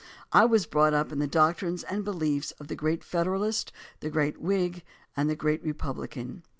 I 0.31 0.45
was 0.45 0.65
brought 0.65 0.95
up 0.95 1.11
in 1.11 1.19
the 1.19 1.27
doctrines 1.27 1.83
and 1.83 2.03
behefs 2.03 2.49
of 2.59 2.69
the 2.69 2.75
great 2.75 3.03
Federalist, 3.03 3.71
the 3.99 4.09
great 4.09 4.41
Whig, 4.41 4.81
and 5.15 5.29
the 5.29 5.35
great 5.35 5.63
Re 5.63 5.73
publican. 5.73 6.41